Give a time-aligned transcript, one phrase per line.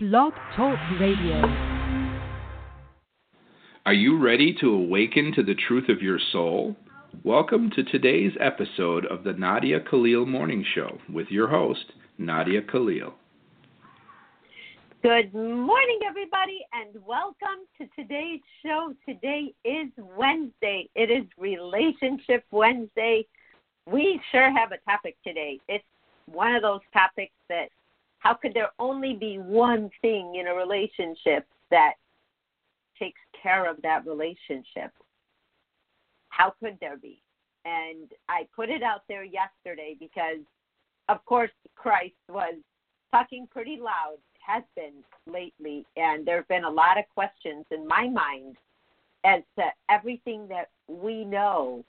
[0.00, 1.42] Blog Talk Radio.
[3.84, 6.76] Are you ready to awaken to the truth of your soul?
[7.24, 11.84] Welcome to today's episode of the Nadia Khalil Morning Show with your host,
[12.16, 13.12] Nadia Khalil.
[15.02, 18.94] Good morning, everybody, and welcome to today's show.
[19.04, 20.88] Today is Wednesday.
[20.94, 23.26] It is Relationship Wednesday.
[23.84, 25.58] We sure have a topic today.
[25.68, 25.82] It's
[26.26, 27.70] one of those topics that
[28.18, 31.94] how could there only be one thing in a relationship that
[32.98, 34.92] takes care of that relationship?
[36.28, 37.22] How could there be?
[37.64, 40.38] And I put it out there yesterday because,
[41.08, 42.54] of course, Christ was
[43.12, 47.86] talking pretty loud, has been lately, and there have been a lot of questions in
[47.86, 48.56] my mind
[49.24, 51.84] as to everything that we know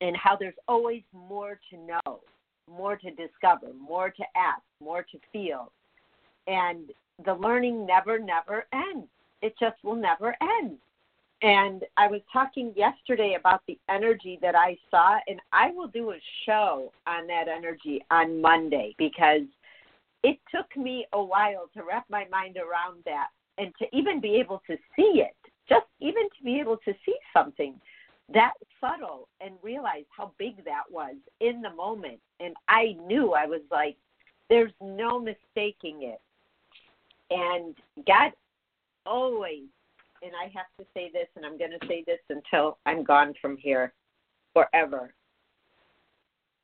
[0.00, 2.20] and how there's always more to know
[2.70, 5.72] more to discover, more to ask, more to feel.
[6.46, 6.90] And
[7.24, 9.08] the learning never, never ends.
[9.42, 10.78] It just will never end.
[11.42, 16.10] And I was talking yesterday about the energy that I saw, and I will do
[16.10, 19.46] a show on that energy on Monday because
[20.22, 24.34] it took me a while to wrap my mind around that and to even be
[24.34, 27.74] able to see it, just even to be able to see something
[28.32, 32.20] that subtle and realize how big that was in the moment.
[32.38, 33.96] And I knew I was like,
[34.48, 36.20] there's no mistaking it.
[37.30, 37.74] And
[38.06, 38.32] God
[39.06, 39.64] always,
[40.22, 43.34] and I have to say this, and I'm going to say this until I'm gone
[43.40, 43.92] from here
[44.52, 45.14] forever,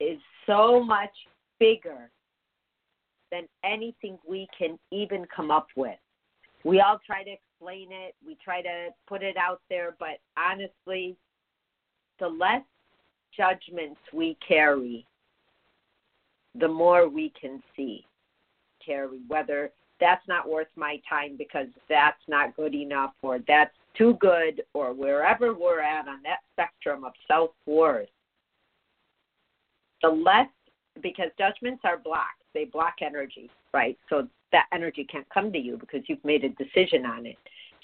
[0.00, 1.12] is so much
[1.58, 2.10] bigger
[3.32, 5.98] than anything we can even come up with.
[6.64, 11.16] We all try to explain it, we try to put it out there, but honestly,
[12.18, 12.62] the less
[13.36, 15.06] judgments we carry,
[16.58, 18.04] the more we can see,
[18.84, 24.16] carry, whether that's not worth my time because that's not good enough or that's too
[24.20, 28.08] good or wherever we're at on that spectrum of self worth.
[30.02, 30.48] The less,
[31.02, 33.98] because judgments are blocked, they block energy, right?
[34.08, 37.36] So that energy can't come to you because you've made a decision on it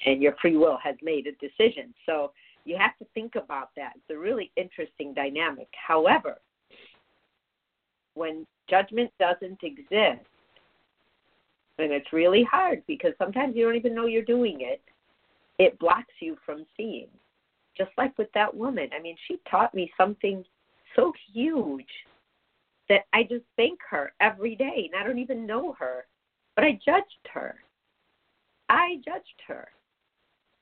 [0.05, 1.95] and your free will has made a decision.
[2.07, 2.33] So
[2.65, 3.93] you have to think about that.
[3.97, 5.69] It's a really interesting dynamic.
[5.73, 6.39] However,
[8.15, 10.27] when judgment doesn't exist,
[11.79, 14.81] and it's really hard because sometimes you don't even know you're doing it,
[15.59, 17.09] it blocks you from seeing.
[17.77, 18.91] Just like with that woman.
[18.97, 20.45] I mean, she taught me something
[20.95, 21.87] so huge
[22.89, 24.91] that I just thank her every day.
[24.93, 26.07] And I don't even know her,
[26.55, 27.57] but I judged her.
[28.69, 29.69] I judged her.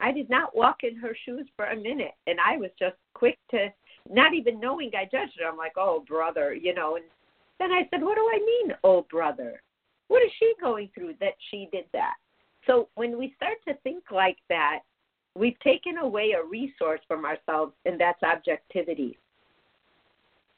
[0.00, 3.38] I did not walk in her shoes for a minute, and I was just quick
[3.50, 3.68] to,
[4.10, 5.48] not even knowing I judged her.
[5.48, 6.96] I'm like, oh brother, you know.
[6.96, 7.04] And
[7.58, 9.62] then I said, what do I mean, oh brother?
[10.08, 12.14] What is she going through that she did that?
[12.66, 14.80] So when we start to think like that,
[15.34, 19.18] we've taken away a resource from ourselves, and that's objectivity.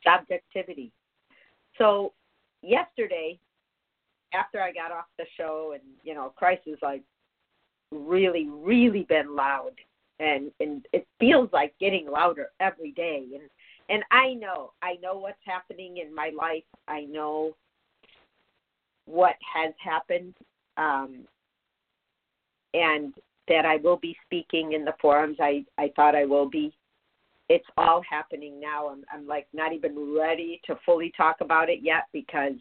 [0.07, 0.93] Objectivity.
[1.79, 2.13] So
[2.63, 3.39] yesterday,
[4.33, 7.03] after I got off the show, and you know, Christ is like,
[7.93, 9.73] really, really been loud,
[10.19, 13.25] and and it feels like getting louder every day.
[13.35, 13.49] And
[13.89, 16.65] and I know, I know what's happening in my life.
[16.89, 17.55] I know
[19.07, 20.35] what has happened,
[20.77, 21.27] um,
[22.75, 23.13] and
[23.49, 25.37] that I will be speaking in the forums.
[25.41, 26.73] I I thought I will be.
[27.49, 28.89] It's all happening now.
[28.89, 32.55] I'm I'm like not even ready to fully talk about it yet because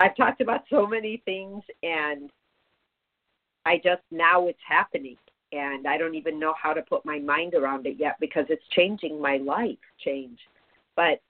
[0.00, 2.30] I've talked about so many things and
[3.66, 5.16] I just now it's happening
[5.52, 8.64] and I don't even know how to put my mind around it yet because it's
[8.70, 10.38] changing my life change.
[10.94, 11.20] But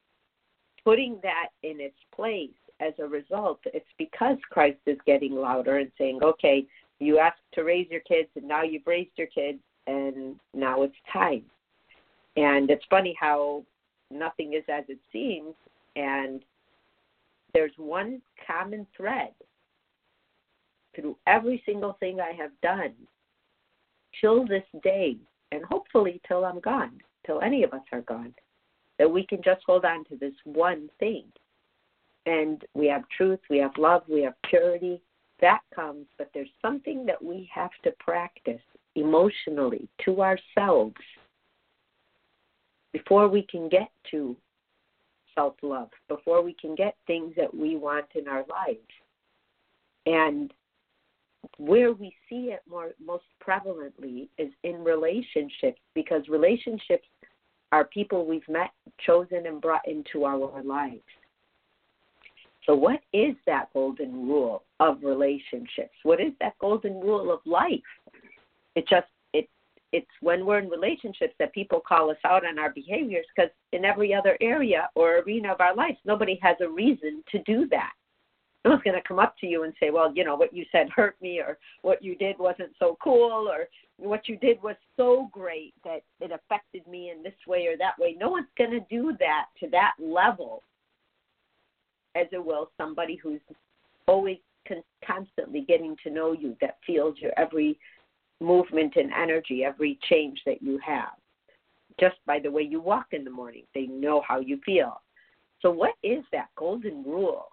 [0.85, 5.91] putting that in its place as a result, it's because Christ is getting louder and
[5.97, 6.67] saying, Okay,
[6.99, 10.95] you asked to raise your kids and now you've raised your kids and now it's
[11.11, 11.43] time.
[12.37, 13.65] And it's funny how
[14.11, 15.55] nothing is as it seems
[15.97, 16.43] and
[17.55, 19.31] there's one common thread
[20.97, 22.95] through every single thing I have done
[24.21, 25.17] till this day,
[25.53, 28.35] and hopefully till I'm gone, till any of us are gone,
[28.99, 31.25] that we can just hold on to this one thing.
[32.25, 35.01] And we have truth, we have love, we have purity.
[35.41, 38.61] That comes, but there's something that we have to practice
[38.95, 40.97] emotionally to ourselves
[42.93, 44.35] before we can get to
[45.35, 48.81] self love, before we can get things that we want in our lives.
[50.07, 50.53] And
[51.59, 57.07] where we see it more most prevalently is in relationships because relationships
[57.73, 58.71] are people we've met,
[59.05, 61.03] chosen, and brought into our lives.
[62.67, 65.95] So, what is that golden rule of relationships?
[66.03, 67.81] What is that golden rule of life?
[68.75, 69.49] It just it
[69.93, 73.85] it's when we're in relationships that people call us out on our behaviors because in
[73.85, 77.93] every other area or arena of our lives, nobody has a reason to do that.
[78.67, 80.65] No one's going to come up to you and say, "Well, you know what you
[80.73, 84.75] said hurt me," or "What you did wasn't so cool," or "What you did was
[84.97, 88.73] so great that it affected me in this way or that way." No one's going
[88.73, 90.65] to do that to that level
[92.17, 93.41] as it will somebody who's
[94.09, 97.79] always con- constantly getting to know you, that feels your every
[98.41, 101.13] movement and energy, every change that you have.
[102.01, 105.03] Just by the way you walk in the morning, they know how you feel.
[105.63, 107.51] So, what is that golden rule?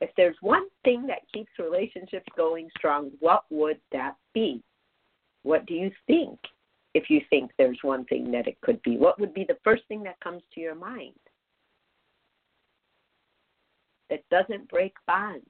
[0.00, 4.62] If there's one thing that keeps relationships going strong, what would that be?
[5.42, 6.38] What do you think?
[6.94, 9.82] If you think there's one thing that it could be, what would be the first
[9.88, 11.14] thing that comes to your mind?
[14.10, 15.44] that doesn't break bonds,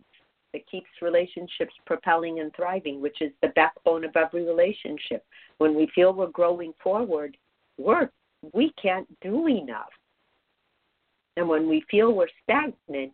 [0.53, 5.25] that keeps relationships propelling and thriving, which is the backbone of every relationship.
[5.59, 7.37] When we feel we're growing forward,
[7.79, 8.11] we're,
[8.53, 9.91] we can't do enough.
[11.37, 13.13] And when we feel we're stagnant,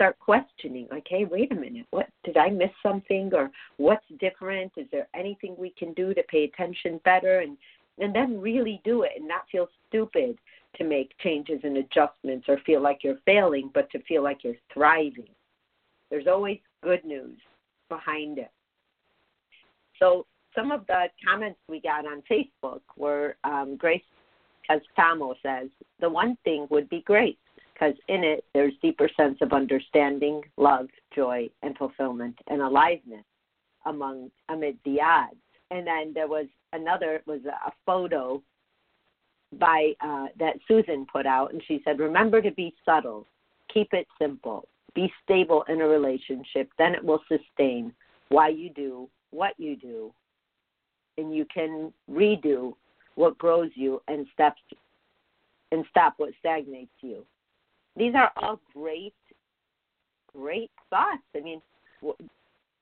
[0.00, 4.72] start questioning, okay wait a minute, what did I miss something or what's different?
[4.78, 7.40] Is there anything we can do to pay attention better?
[7.40, 7.58] And
[7.98, 10.38] and then really do it and not feel stupid
[10.78, 14.54] to make changes and adjustments or feel like you're failing, but to feel like you're
[14.72, 15.28] thriving.
[16.08, 17.36] There's always good news
[17.90, 18.50] behind it.
[19.98, 20.24] So
[20.54, 24.00] some of the comments we got on Facebook were um, Grace
[24.70, 25.68] Cascamo says,
[26.00, 27.36] the one thing would be grace,
[27.80, 33.24] because in it there's deeper sense of understanding, love, joy, and fulfillment, and aliveness
[33.86, 35.36] among amid the odds.
[35.70, 38.42] And then there was another was a photo
[39.58, 43.26] by uh, that Susan put out, and she said, "Remember to be subtle,
[43.72, 46.70] keep it simple, be stable in a relationship.
[46.78, 47.94] Then it will sustain
[48.28, 50.12] why you do what you do,
[51.16, 52.74] and you can redo
[53.14, 54.60] what grows you and steps
[55.72, 57.24] and stop what stagnates you."
[57.96, 59.14] These are all great,
[60.32, 61.22] great thoughts.
[61.36, 61.60] I mean,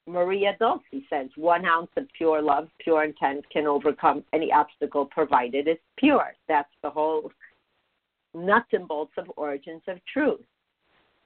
[0.07, 5.69] Maria Dulce says one ounce of pure love, pure intent can overcome any obstacle provided
[5.69, 6.35] it's pure.
[6.49, 7.31] That's the whole
[8.35, 10.41] nuts and bolts of origins of truth.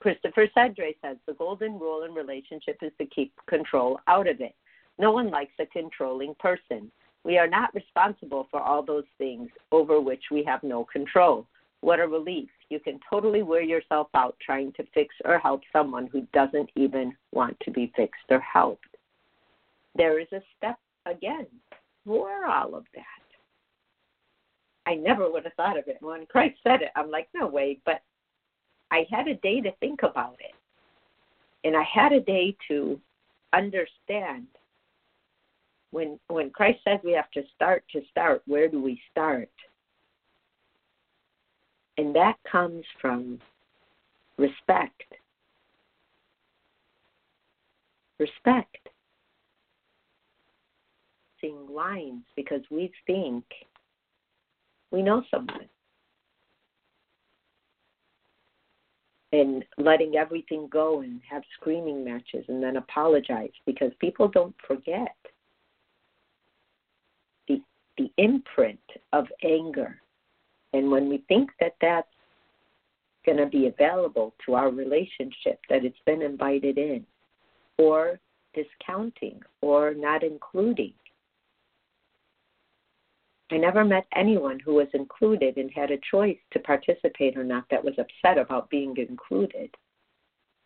[0.01, 4.55] Christopher Cedre says the golden rule in relationship is to keep control out of it.
[4.99, 6.91] No one likes a controlling person.
[7.25, 11.47] We are not responsible for all those things over which we have no control.
[11.83, 12.49] What a relief.
[12.73, 17.15] You can totally wear yourself out trying to fix or help someone who doesn't even
[17.31, 18.97] want to be fixed or helped.
[19.95, 21.47] There is a step again
[22.07, 23.05] for all of that.
[24.91, 25.99] I never would have thought of it.
[26.01, 27.79] When Christ said it, I'm like, no way.
[27.85, 28.01] But
[28.91, 30.55] I had a day to think about it.
[31.65, 32.99] And I had a day to
[33.53, 34.47] understand
[35.91, 39.51] when when Christ says we have to start to start, where do we start?
[41.99, 43.39] And that comes from
[44.39, 45.03] respect.
[48.19, 48.89] Respect.
[51.41, 53.45] Seeing lines because we think
[54.91, 55.69] we know someone.
[59.33, 65.17] And letting everything go and have screaming matches and then apologize because people don't forget
[67.49, 67.63] the
[67.97, 68.79] the imprint
[69.15, 70.02] of anger
[70.73, 72.09] and when we think that that's
[73.25, 77.05] going to be available to our relationship, that it's been invited in,
[77.79, 78.19] or
[78.55, 80.93] discounting, or not including.
[83.51, 87.65] I never met anyone who was included and had a choice to participate or not
[87.71, 89.71] that was upset about being included.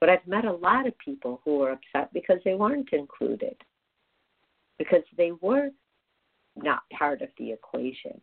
[0.00, 3.56] But I've met a lot of people who were upset because they weren't included,
[4.78, 5.70] because they were
[6.54, 8.20] not part of the equation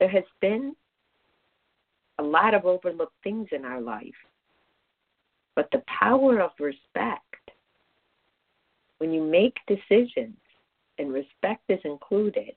[0.00, 0.74] there has been
[2.18, 4.14] a lot of overlooked things in our life.
[5.54, 7.24] But the power of respect,
[8.98, 10.36] when you make decisions
[10.98, 12.52] and respect is included,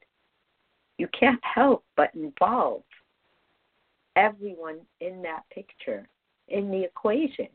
[0.97, 2.83] you can't help but involve
[4.15, 6.07] everyone in that picture,
[6.47, 7.47] in the equation.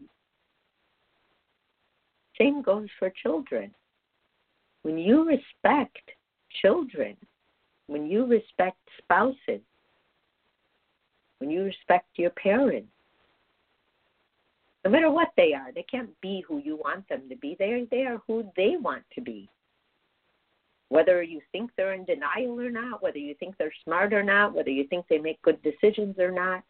[2.39, 3.73] Same goes for children.
[4.83, 6.11] When you respect
[6.63, 7.17] children,
[7.87, 9.63] when you respect spouses,
[11.39, 12.89] when you respect your parents,
[14.85, 17.57] no matter what they are, they can't be who you want them to be.
[17.59, 19.49] They are, they are who they want to be.
[20.89, 24.55] Whether you think they're in denial or not, whether you think they're smart or not,
[24.55, 26.63] whether you think they make good decisions or not,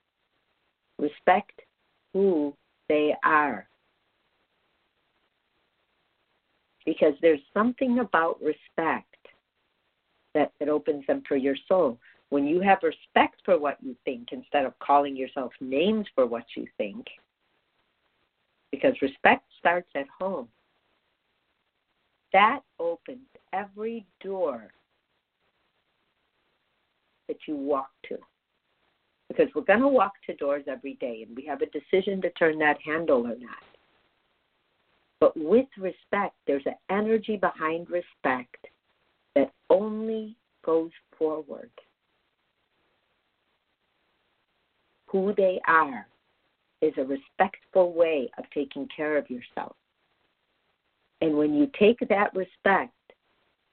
[0.98, 1.60] respect
[2.14, 2.54] who
[2.88, 3.68] they are.
[6.86, 9.14] Because there's something about respect
[10.34, 11.98] that, that opens them for your soul.
[12.30, 16.44] When you have respect for what you think instead of calling yourself names for what
[16.56, 17.06] you think,
[18.72, 20.48] because respect starts at home,
[22.32, 24.72] that opens every door
[27.28, 28.18] that you walk to.
[29.28, 32.30] Because we're going to walk to doors every day and we have a decision to
[32.30, 33.62] turn that handle or not.
[35.20, 38.66] But with respect, there's an energy behind respect
[39.34, 41.70] that only goes forward.
[45.06, 46.06] Who they are
[46.82, 49.76] is a respectful way of taking care of yourself.
[51.20, 52.92] And when you take that respect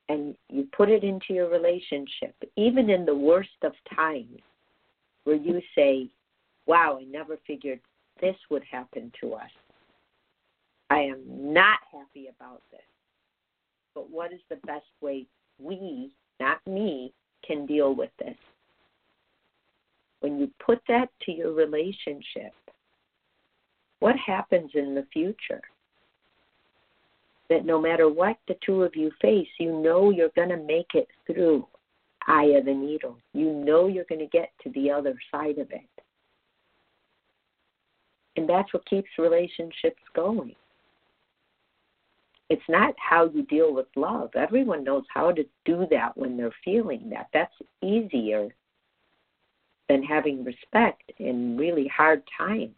[0.09, 4.39] and you put it into your relationship, even in the worst of times,
[5.23, 6.09] where you say,
[6.65, 7.79] Wow, I never figured
[8.21, 9.49] this would happen to us.
[10.89, 12.81] I am not happy about this.
[13.95, 15.25] But what is the best way
[15.59, 17.13] we, not me,
[17.45, 18.35] can deal with this?
[20.23, 22.53] When you put that to your relationship,
[23.99, 25.59] what happens in the future?
[27.49, 30.91] That no matter what the two of you face, you know you're going to make
[30.93, 31.67] it through
[32.25, 33.17] eye of the needle.
[33.33, 35.89] You know you're going to get to the other side of it.
[38.37, 40.55] And that's what keeps relationships going.
[42.49, 44.29] It's not how you deal with love.
[44.35, 47.27] Everyone knows how to do that when they're feeling that.
[47.33, 48.47] That's easier
[49.89, 52.75] than having respect in really hard times.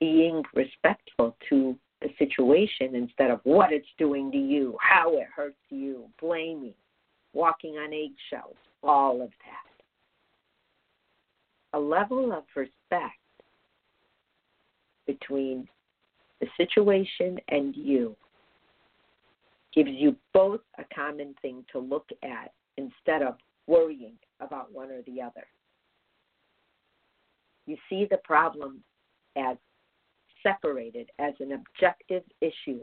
[0.00, 5.56] Being respectful to the situation instead of what it's doing to you, how it hurts
[5.70, 6.74] you, blaming
[7.32, 9.72] walking on eggshells, all of that.
[11.74, 13.16] A level of respect
[15.06, 15.66] between
[16.40, 18.14] the situation and you
[19.74, 25.02] gives you both a common thing to look at instead of worrying about one or
[25.06, 25.46] the other.
[27.66, 28.82] You see the problem
[29.36, 29.56] as
[30.42, 32.80] separated, as an objective issue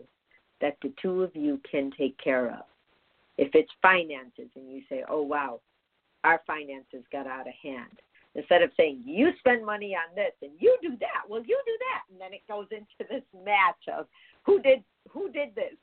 [0.62, 2.64] that the two of you can take care of.
[3.38, 5.62] If it's finances and you say, oh, wow,
[6.24, 8.02] our finances got out of hand,
[8.36, 11.78] instead of saying, you spend money on this and you do that, well, you do
[11.80, 12.12] that.
[12.12, 14.08] And then it goes into this match of
[14.46, 15.76] who did, who did this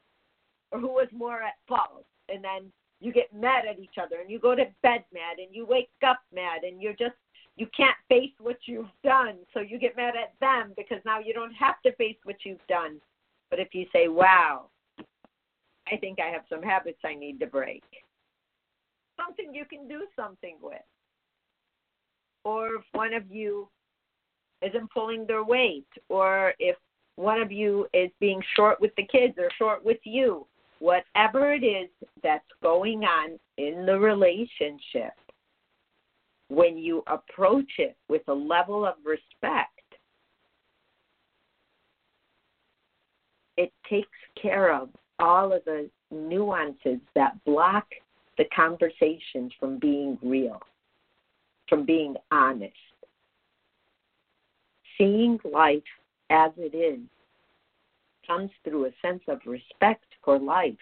[0.70, 2.04] or who was more at fault.
[2.28, 5.54] And then you get mad at each other and you go to bed mad and
[5.54, 7.14] you wake up mad and you're just
[7.56, 11.32] you can't face what you've done so you get mad at them because now you
[11.32, 13.00] don't have to face what you've done
[13.50, 14.66] but if you say wow
[15.92, 17.84] I think I have some habits I need to break.
[19.16, 20.78] Something you can do something with.
[22.44, 23.68] Or if one of you
[24.62, 26.76] isn't pulling their weight, or if
[27.16, 30.46] one of you is being short with the kids or short with you,
[30.78, 31.88] whatever it is
[32.22, 35.12] that's going on in the relationship,
[36.48, 39.70] when you approach it with a level of respect,
[43.56, 44.08] it takes
[44.40, 47.86] care of all of the nuances that block
[48.38, 50.60] the conversations from being real,
[51.68, 52.74] from being honest.
[54.98, 55.82] Seeing life
[56.30, 57.00] as it is
[58.26, 60.74] comes through a sense of respect for life.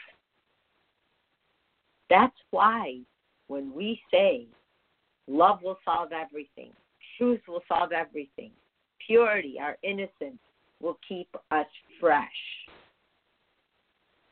[2.11, 2.99] That's why
[3.49, 4.47] when we say
[5.27, 6.73] love will solve everything,
[7.19, 8.51] truth will solve everything,
[9.07, 10.41] purity, our innocence
[10.81, 11.67] will keep us
[12.01, 12.29] fresh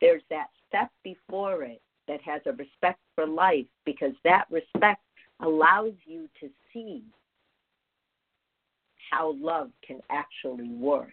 [0.02, 5.00] there's that step before it that has a respect for life because that respect
[5.40, 7.04] allows you to see
[9.11, 11.12] how love can actually work.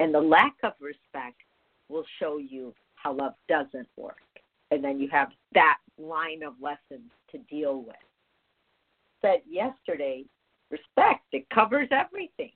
[0.00, 1.40] And the lack of respect
[1.88, 4.16] will show you how love doesn't work.
[4.70, 7.96] And then you have that line of lessons to deal with.
[9.22, 10.24] Said yesterday,
[10.70, 12.52] respect, it covers everything.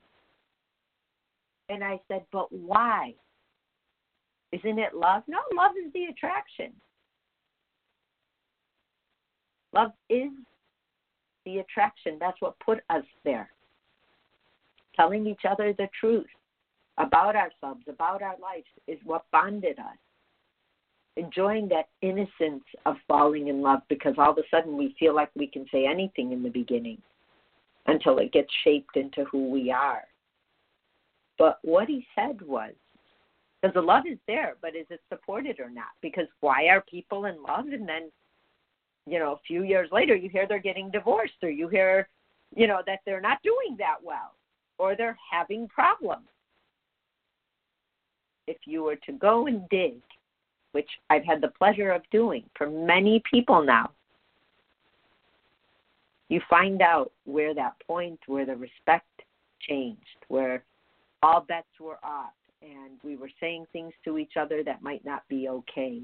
[1.69, 3.13] And I said, but why?
[4.51, 5.23] Isn't it love?
[5.27, 6.71] No, love is the attraction.
[9.73, 10.29] Love is
[11.45, 12.17] the attraction.
[12.19, 13.49] That's what put us there.
[14.95, 16.27] Telling each other the truth
[16.97, 19.97] about ourselves, about our lives, is what bonded us.
[21.15, 25.29] Enjoying that innocence of falling in love because all of a sudden we feel like
[25.35, 26.97] we can say anything in the beginning
[27.85, 30.03] until it gets shaped into who we are.
[31.37, 32.73] But what he said was,
[33.61, 35.93] because the love is there, but is it supported or not?
[36.01, 38.11] Because why are people in love and then,
[39.05, 42.07] you know, a few years later you hear they're getting divorced or you hear,
[42.55, 44.33] you know, that they're not doing that well.
[44.77, 46.27] or they're having problems.
[48.47, 50.01] If you were to go and dig,
[50.73, 53.91] which I've had the pleasure of doing for many people now,
[56.29, 59.07] you find out where that point where the respect
[59.61, 60.63] changed, where
[61.21, 65.27] all bets were off, and we were saying things to each other that might not
[65.27, 66.01] be okay.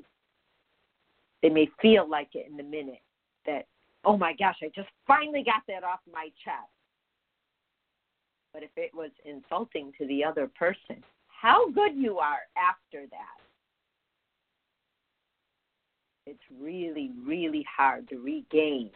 [1.42, 3.02] They may feel like it in the minute
[3.46, 3.66] that,
[4.06, 6.70] oh my gosh, I just finally got that off my chest.
[8.54, 11.04] But if it was insulting to the other person,
[11.40, 13.40] how good you are after that.
[16.26, 18.90] It's really, really hard to regain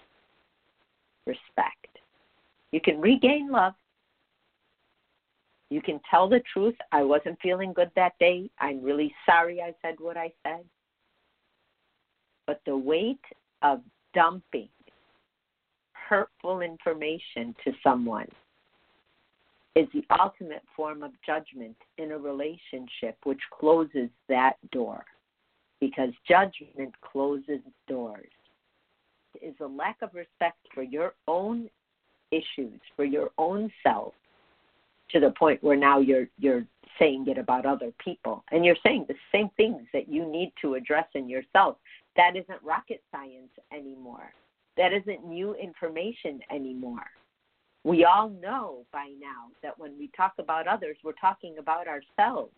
[1.26, 2.00] respect.
[2.72, 3.74] You can regain love.
[5.70, 6.76] You can tell the truth.
[6.92, 8.50] I wasn't feeling good that day.
[8.60, 10.64] I'm really sorry I said what I said.
[12.46, 13.24] But the weight
[13.62, 13.82] of
[14.14, 14.70] dumping
[15.94, 18.28] hurtful information to someone
[19.76, 25.04] is the ultimate form of judgment in a relationship, which closes that door
[25.80, 28.30] because judgment closes doors.
[29.36, 31.70] It is a lack of respect for your own
[32.32, 34.14] issues, for your own self,
[35.10, 36.66] to the point where now you're you're
[37.00, 38.44] saying it about other people.
[38.52, 41.78] And you're saying the same things that you need to address in yourself.
[42.16, 44.32] That isn't rocket science anymore.
[44.78, 47.10] That isn't new information anymore
[47.84, 52.52] we all know by now that when we talk about others we're talking about ourselves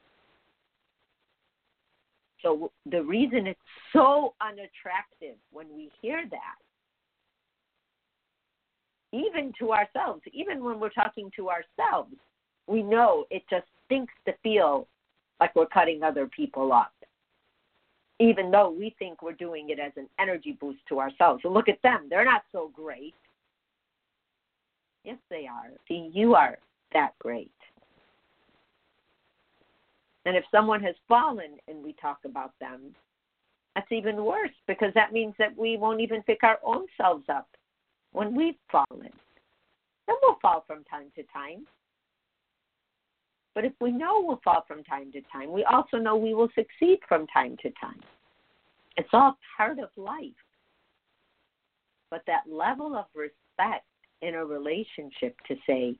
[2.41, 3.60] so the reason it's
[3.94, 6.55] so unattractive when we hear that
[9.12, 12.13] even to ourselves even when we're talking to ourselves
[12.67, 14.88] we know it just stinks to feel
[15.39, 16.94] like we're cutting other people up,
[18.20, 21.41] even though we think we're doing it as an energy boost to ourselves.
[21.44, 23.13] So look at them, they're not so great.
[25.06, 25.70] Yes, they are.
[25.88, 26.58] See, you are
[26.94, 27.52] that great.
[30.26, 32.96] And if someone has fallen and we talk about them,
[33.76, 37.48] that's even worse because that means that we won't even pick our own selves up
[38.13, 39.12] when we've fallen.
[40.08, 41.68] Then we'll fall from time to time.
[43.54, 46.50] But if we know we'll fall from time to time, we also know we will
[46.56, 48.02] succeed from time to time.
[48.98, 50.32] It's all part of life.
[52.10, 53.86] But that level of respect
[54.26, 55.96] in a relationship to say,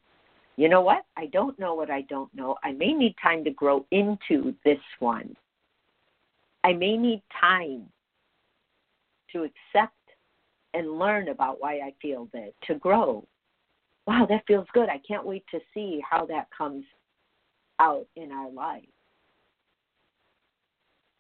[0.58, 1.06] you know what?
[1.18, 2.56] I don't know what I don't know.
[2.64, 5.36] I may need time to grow into this one.
[6.64, 7.86] I may need time
[9.34, 9.94] to accept
[10.74, 13.26] and learn about why I feel this, to grow.
[14.08, 14.90] Wow, that feels good.
[14.90, 16.86] I can't wait to see how that comes
[17.80, 18.84] out in our life,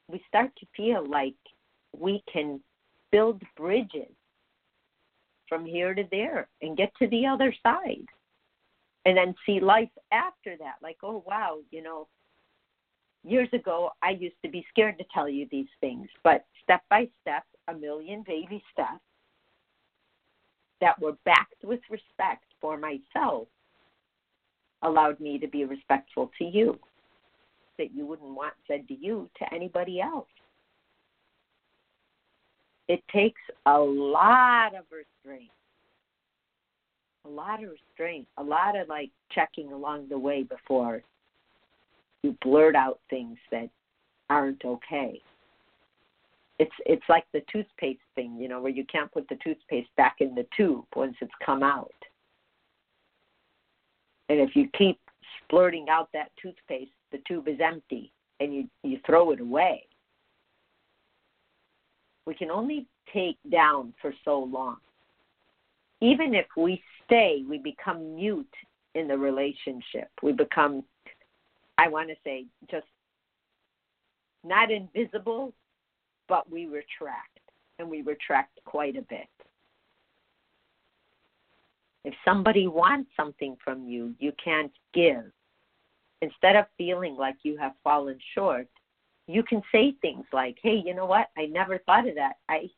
[0.09, 1.35] we start to feel like
[1.97, 2.59] we can
[3.11, 4.11] build bridges
[5.47, 8.05] from here to there and get to the other side.
[9.05, 10.75] And then see life after that.
[10.81, 12.07] Like, oh, wow, you know,
[13.23, 17.07] years ago, I used to be scared to tell you these things, but step by
[17.21, 19.01] step, a million baby steps
[20.81, 23.47] that were backed with respect for myself
[24.81, 26.77] allowed me to be respectful to you
[27.77, 30.27] that you wouldn't want said to you to anybody else.
[32.87, 35.51] It takes a lot of restraint.
[37.25, 41.01] A lot of restraint, a lot of like checking along the way before
[42.21, 43.69] you blurt out things that
[44.29, 45.21] aren't okay.
[46.57, 50.17] It's it's like the toothpaste thing, you know, where you can't put the toothpaste back
[50.19, 51.91] in the tube once it's come out.
[54.29, 54.99] And if you keep
[55.43, 59.85] splurting out that toothpaste, the tube is empty and you, you throw it away.
[62.25, 64.77] We can only take down for so long.
[66.01, 68.47] Even if we stay, we become mute
[68.95, 70.09] in the relationship.
[70.23, 70.83] We become,
[71.77, 72.85] I want to say, just
[74.43, 75.53] not invisible,
[76.27, 77.39] but we retract,
[77.79, 79.27] and we retract quite a bit.
[82.03, 85.31] If somebody wants something from you, you can't give.
[86.21, 88.67] Instead of feeling like you have fallen short,
[89.27, 91.29] you can say things like, "Hey, you know what?
[91.37, 92.37] I never thought of that.
[92.49, 92.69] I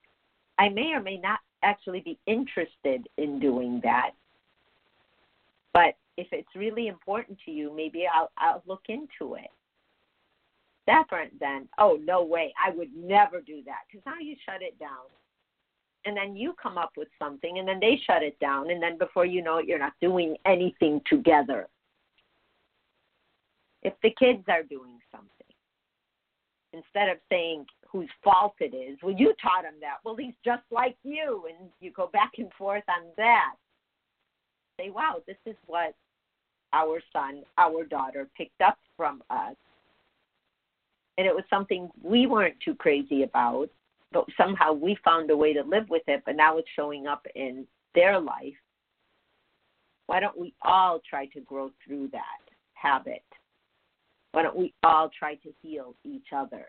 [0.57, 4.12] I may or may not actually be interested in doing that.
[5.73, 9.51] But if it's really important to you, maybe I'll I'll look into it."
[10.88, 12.53] Different than, "Oh, no way.
[12.63, 15.07] I would never do that." Cuz now you shut it down
[16.07, 18.97] and then you come up with something and then they shut it down and then
[18.97, 21.67] before you know it you're not doing anything together
[23.83, 25.37] if the kids are doing something
[26.78, 30.63] instead of saying whose fault it is well you taught him that well he's just
[30.72, 33.56] like you and you go back and forth on that
[34.80, 35.94] say wow this is what
[36.74, 39.56] our son, our daughter picked up from us.
[41.18, 43.70] And it was something we weren't too crazy about,
[44.12, 47.26] but somehow we found a way to live with it, but now it's showing up
[47.36, 48.54] in their life.
[50.06, 52.22] Why don't we all try to grow through that
[52.74, 53.24] habit?
[54.32, 56.68] Why don't we all try to heal each other?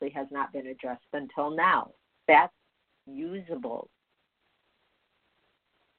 [0.00, 1.90] It has not been addressed until now.
[2.28, 2.52] That's
[3.06, 3.88] usable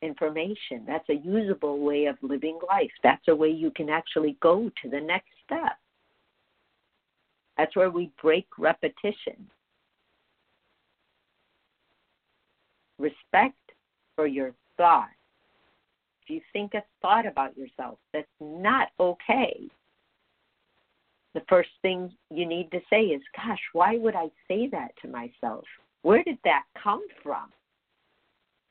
[0.01, 0.83] information.
[0.85, 2.91] That's a usable way of living life.
[3.03, 5.77] That's a way you can actually go to the next step.
[7.57, 9.49] That's where we break repetition.
[12.99, 13.57] Respect
[14.15, 15.09] for your thought.
[16.23, 19.61] If you think a thought about yourself that's not okay,
[21.37, 25.07] the first thing you need to say is, Gosh, why would I say that to
[25.07, 25.65] myself?
[26.01, 27.51] Where did that come from?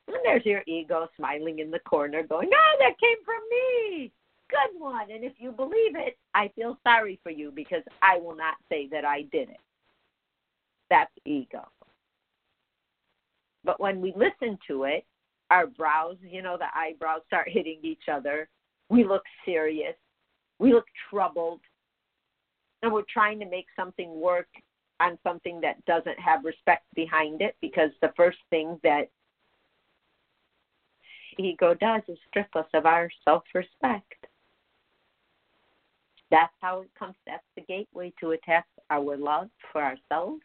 [0.09, 4.11] And there's your ego smiling in the corner, going, Oh, that came from me.
[4.51, 5.13] Good one.
[5.13, 8.89] And if you believe it, I feel sorry for you because I will not say
[8.91, 9.61] that I did it.
[10.91, 11.69] That's ego.
[13.65, 15.05] But when we listen to it,
[15.51, 18.49] our brows, you know, the eyebrows start hitting each other.
[18.89, 19.95] We look serious.
[20.59, 21.61] We look troubled.
[22.83, 24.49] And we're trying to make something work
[25.01, 29.11] on something that doesn't have respect behind it because the first thing that
[31.39, 34.27] ego does is strip us of our self respect.
[36.31, 37.15] That's how it comes.
[37.27, 40.43] That's the gateway to attack our love for ourselves,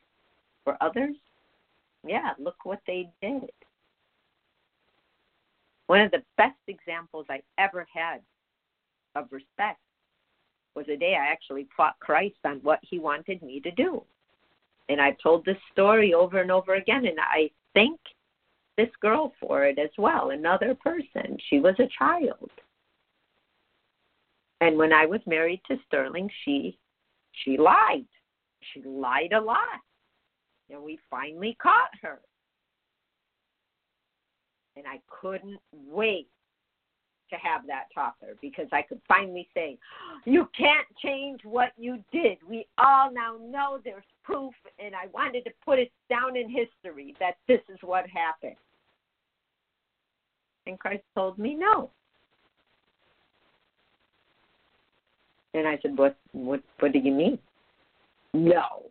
[0.64, 1.16] for others.
[2.06, 3.52] Yeah, look what they did.
[5.88, 8.22] One of the best examples I ever had
[9.16, 9.80] of respect
[10.76, 14.04] was a day I actually fought Christ on what he wanted me to do.
[14.90, 18.00] And I've told this story over and over again, and I thank
[18.78, 21.38] this girl for it as well, another person.
[21.50, 22.50] She was a child.
[24.60, 26.78] And when I was married to Sterling, she
[27.44, 28.06] she lied.
[28.74, 29.82] She lied a lot.
[30.70, 32.20] And we finally caught her.
[34.76, 36.28] And I couldn't wait
[37.32, 39.78] to have that talker because I could finally say,
[40.26, 42.38] You can't change what you did.
[42.48, 47.16] We all now know there's proof, and I wanted to put it down in history
[47.20, 48.58] that this is what happened.
[50.68, 51.90] And Christ told me no.
[55.54, 57.40] And I said, What what what do you mean?
[58.34, 58.84] No.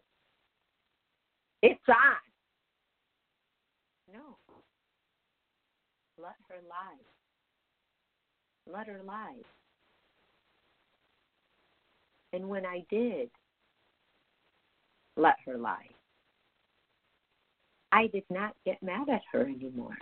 [1.62, 2.16] It's on.
[4.12, 4.36] No.
[6.18, 7.09] Let her lie.
[8.72, 9.36] Let her lie.
[12.32, 13.30] And when I did
[15.16, 15.88] let her lie,
[17.92, 19.96] I did not get mad at her anymore.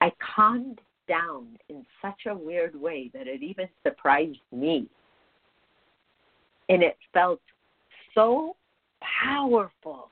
[0.00, 4.88] I calmed down in such a weird way that it even surprised me.
[6.68, 7.40] And it felt
[8.14, 8.54] so
[9.24, 10.10] powerful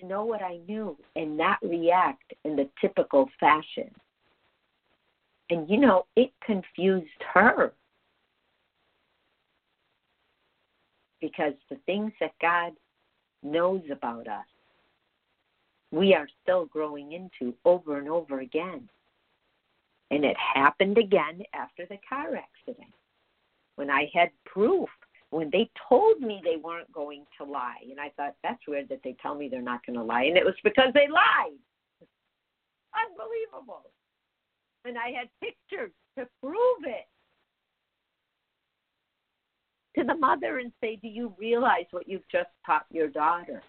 [0.00, 3.90] to know what I knew and not react in the typical fashion.
[5.50, 7.72] And you know, it confused her.
[11.20, 12.72] Because the things that God
[13.42, 14.46] knows about us,
[15.92, 18.88] we are still growing into over and over again.
[20.10, 22.92] And it happened again after the car accident
[23.76, 24.88] when I had proof,
[25.30, 27.78] when they told me they weren't going to lie.
[27.90, 30.24] And I thought, that's weird that they tell me they're not going to lie.
[30.24, 31.58] And it was because they lied.
[33.08, 33.90] Unbelievable.
[34.84, 37.06] And I had pictures to prove it
[39.96, 43.62] to the mother and say, Do you realize what you've just taught your daughter?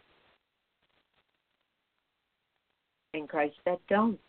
[3.14, 4.20] And Christ said, Don't.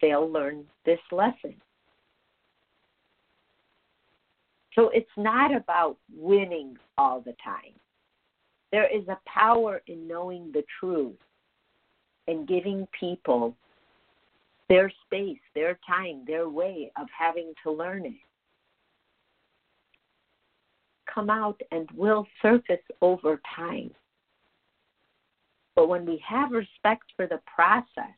[0.00, 1.54] They'll learn this lesson.
[4.74, 7.74] So it's not about winning all the time.
[8.72, 11.16] There is a power in knowing the truth
[12.26, 13.54] and giving people
[14.72, 18.14] their space, their time, their way of having to learn it.
[21.14, 23.90] Come out and will surface over time.
[25.76, 28.16] But when we have respect for the process,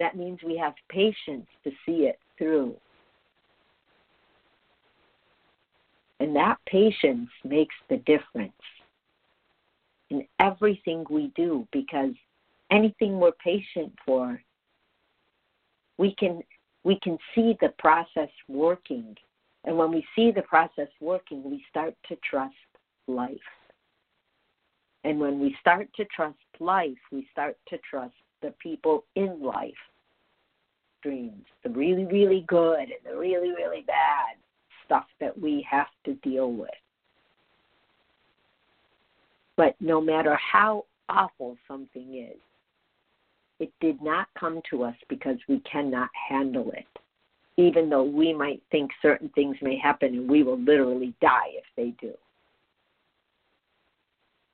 [0.00, 2.74] that means we have patience to see it through.
[6.18, 8.52] And that patience makes the difference
[10.10, 12.14] in everything we do because
[12.72, 14.42] anything we're patient for,
[15.98, 16.42] we can
[16.84, 19.16] we can see the process working.
[19.64, 22.54] And when we see the process working, we start to trust
[23.06, 23.36] life.
[25.04, 29.74] And when we start to trust life, we start to trust the people in life.
[31.02, 34.36] dreams, the really, really good and the really, really bad
[34.84, 36.70] stuff that we have to deal with.
[39.56, 42.40] But no matter how awful something is,
[43.60, 46.86] it did not come to us because we cannot handle it.
[47.56, 51.64] Even though we might think certain things may happen and we will literally die if
[51.76, 52.12] they do.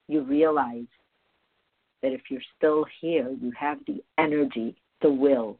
[0.08, 0.86] You realize
[2.02, 5.58] that if you're still here, you have the energy, the will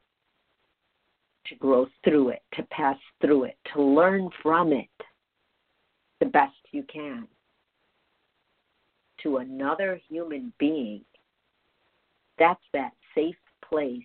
[1.47, 4.89] to grow through it, to pass through it, to learn from it
[6.21, 7.27] the best you can
[9.23, 11.03] to another human being.
[12.39, 13.37] That's that safe
[13.68, 14.03] place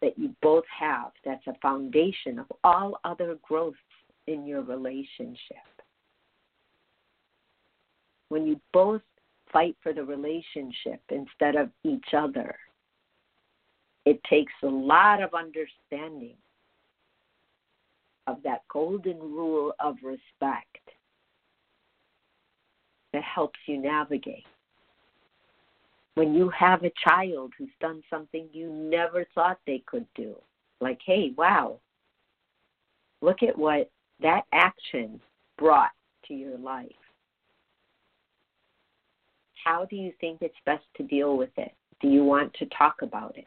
[0.00, 1.12] that you both have.
[1.24, 3.78] That's a foundation of all other growths
[4.26, 5.56] in your relationship.
[8.28, 9.02] When you both
[9.52, 12.54] fight for the relationship instead of each other,
[14.04, 16.36] it takes a lot of understanding
[18.26, 20.90] of that golden rule of respect
[23.12, 24.44] that helps you navigate.
[26.18, 30.34] When you have a child who's done something you never thought they could do,
[30.80, 31.78] like, hey, wow,
[33.22, 33.88] look at what
[34.20, 35.20] that action
[35.58, 35.92] brought
[36.26, 36.90] to your life.
[39.64, 41.70] How do you think it's best to deal with it?
[42.00, 43.46] Do you want to talk about it?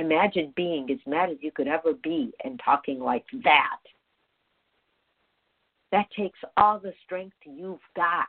[0.00, 3.78] Imagine being as mad as you could ever be and talking like that.
[5.92, 8.26] That takes all the strength you've got.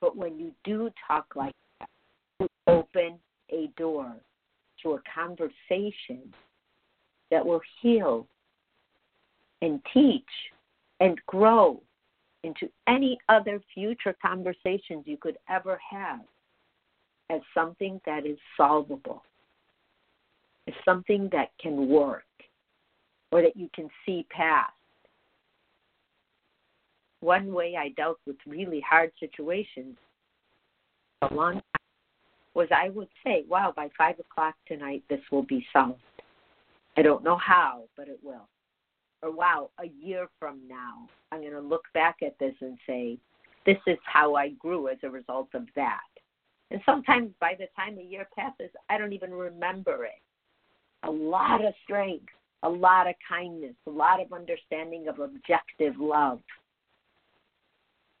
[0.00, 1.88] But when you do talk like that,
[2.40, 3.18] you open
[3.50, 4.12] a door
[4.82, 6.32] to a conversation
[7.30, 8.26] that will heal
[9.62, 10.22] and teach
[11.00, 11.82] and grow
[12.44, 16.20] into any other future conversations you could ever have
[17.30, 19.22] as something that is solvable
[20.68, 22.24] as something that can work
[23.32, 24.72] or that you can see past.
[27.26, 29.96] One way I dealt with really hard situations
[31.22, 31.62] a long time
[32.54, 35.98] was I would say, wow, by five o'clock tonight, this will be solved.
[36.96, 38.46] I don't know how, but it will.
[39.24, 43.18] Or wow, a year from now, I'm going to look back at this and say,
[43.66, 45.98] this is how I grew as a result of that.
[46.70, 50.22] And sometimes by the time a year passes, I don't even remember it
[51.02, 52.26] a lot of strength,
[52.62, 56.38] a lot of kindness, a lot of understanding of objective love.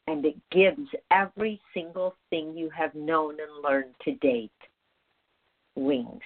[0.08, 4.50] And it gives every single thing you have known and learned to date
[5.74, 6.22] wings.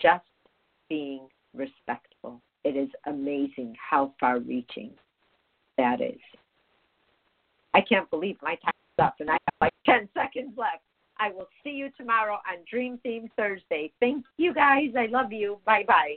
[0.00, 0.24] Just
[0.88, 2.40] being respectful.
[2.64, 4.90] It is amazing how far reaching
[5.78, 6.20] that is.
[7.74, 10.82] I can't believe my time is up and I have like 10 seconds left.
[11.18, 13.92] I will see you tomorrow on Dream Theme Thursday.
[14.00, 14.90] Thank you guys.
[14.98, 15.58] I love you.
[15.64, 16.16] Bye bye.